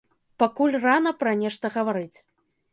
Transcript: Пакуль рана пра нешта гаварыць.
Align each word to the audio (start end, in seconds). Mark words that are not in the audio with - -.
Пакуль 0.43 0.77
рана 0.85 1.13
пра 1.21 1.31
нешта 1.45 1.65
гаварыць. 1.79 2.17